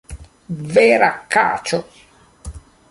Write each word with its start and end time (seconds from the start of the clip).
Vera 0.77 1.11
kaĉo! 1.37 1.83